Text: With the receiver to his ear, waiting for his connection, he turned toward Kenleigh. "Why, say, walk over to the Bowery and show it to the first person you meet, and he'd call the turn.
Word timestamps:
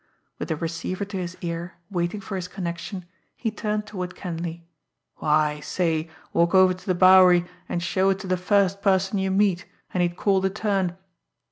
With 0.39 0.47
the 0.47 0.55
receiver 0.55 1.05
to 1.05 1.17
his 1.17 1.37
ear, 1.41 1.75
waiting 1.91 2.21
for 2.21 2.35
his 2.35 2.47
connection, 2.47 3.05
he 3.35 3.51
turned 3.51 3.85
toward 3.85 4.15
Kenleigh. 4.15 4.61
"Why, 5.17 5.59
say, 5.59 6.09
walk 6.33 6.55
over 6.55 6.73
to 6.73 6.85
the 6.87 6.95
Bowery 6.95 7.45
and 7.69 7.83
show 7.83 8.09
it 8.09 8.17
to 8.21 8.27
the 8.27 8.35
first 8.35 8.81
person 8.81 9.19
you 9.19 9.29
meet, 9.29 9.67
and 9.93 10.01
he'd 10.01 10.17
call 10.17 10.41
the 10.41 10.49
turn. 10.49 10.97